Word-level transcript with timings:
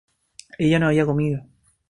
ella 0.57 0.79
no 0.79 0.87
había 0.87 1.05
comido 1.05 1.43